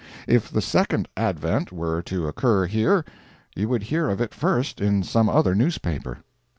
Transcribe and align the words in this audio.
If 0.27 0.49
the 0.49 0.63
Second 0.63 1.07
advent 1.15 1.71
were 1.71 2.01
to 2.01 2.27
occur 2.27 2.65
here, 2.65 3.05
you 3.55 3.69
would 3.69 3.83
hear 3.83 4.09
of 4.09 4.19
it 4.19 4.33
first 4.33 4.81
in 4.81 5.03
some 5.03 5.29
other 5.29 5.53
newspaper. 5.53 6.23